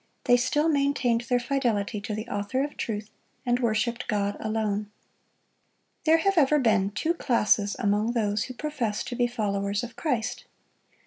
They 0.23 0.35
still 0.35 0.67
maintained 0.67 1.21
their 1.29 1.39
fidelity 1.39 2.01
to 2.01 2.15
the 2.15 2.27
Author 2.27 2.63
of 2.63 2.75
truth, 2.75 3.11
and 3.45 3.59
worshiped 3.59 4.07
God 4.07 4.35
alone. 4.39 4.89
There 6.05 6.17
have 6.17 6.39
ever 6.39 6.57
been 6.57 6.89
two 6.89 7.13
classes 7.13 7.75
among 7.77 8.13
those 8.13 8.45
who 8.45 8.55
profess 8.55 9.03
to 9.03 9.15
be 9.15 9.27
followers 9.27 9.83
of 9.83 9.95
Christ. 9.95 10.45